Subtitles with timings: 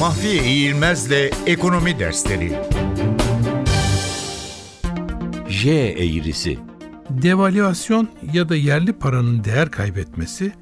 [0.00, 2.58] Mahfiye İğilmez'le Ekonomi Dersleri
[5.48, 6.58] J eğrisi
[7.10, 10.52] Devalüasyon ya da yerli paranın değer kaybetmesi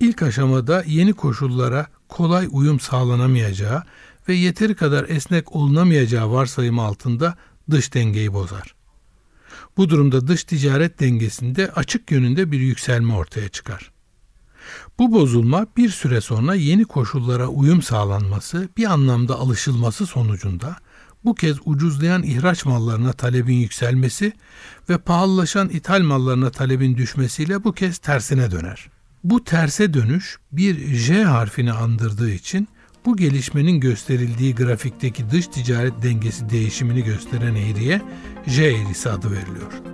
[0.00, 3.82] ilk aşamada yeni koşullara kolay uyum sağlanamayacağı
[4.28, 7.34] ve yeteri kadar esnek olunamayacağı varsayımı altında
[7.70, 8.74] dış dengeyi bozar.
[9.76, 13.93] Bu durumda dış ticaret dengesinde açık yönünde bir yükselme ortaya çıkar.
[14.98, 20.76] Bu bozulma bir süre sonra yeni koşullara uyum sağlanması, bir anlamda alışılması sonucunda
[21.24, 24.32] bu kez ucuzlayan ihraç mallarına talebin yükselmesi
[24.88, 28.88] ve pahalılaşan ithal mallarına talebin düşmesiyle bu kez tersine döner.
[29.24, 32.68] Bu terse dönüş bir J harfini andırdığı için
[33.06, 38.02] bu gelişmenin gösterildiği grafikteki dış ticaret dengesi değişimini gösteren eğriye
[38.46, 39.93] J eğrisi adı veriliyor.